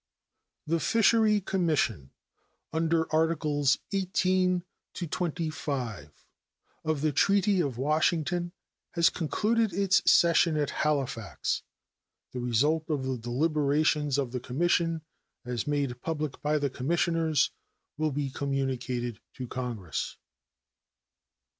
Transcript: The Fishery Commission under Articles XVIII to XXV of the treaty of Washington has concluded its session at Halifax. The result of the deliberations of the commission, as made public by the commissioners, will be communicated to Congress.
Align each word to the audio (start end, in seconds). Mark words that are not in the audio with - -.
The 0.65 0.79
Fishery 0.79 1.41
Commission 1.41 2.09
under 2.73 3.03
Articles 3.13 3.77
XVIII 3.93 4.63
to 4.95 5.07
XXV 5.07 6.11
of 6.83 7.01
the 7.01 7.11
treaty 7.11 7.61
of 7.61 7.77
Washington 7.77 8.51
has 8.93 9.11
concluded 9.11 9.71
its 9.71 10.01
session 10.11 10.57
at 10.57 10.71
Halifax. 10.71 11.61
The 12.31 12.39
result 12.39 12.89
of 12.89 13.03
the 13.03 13.19
deliberations 13.19 14.17
of 14.17 14.31
the 14.31 14.39
commission, 14.39 15.03
as 15.45 15.67
made 15.67 16.01
public 16.01 16.41
by 16.41 16.57
the 16.57 16.71
commissioners, 16.71 17.51
will 17.95 18.11
be 18.11 18.31
communicated 18.31 19.19
to 19.35 19.47
Congress. 19.47 20.17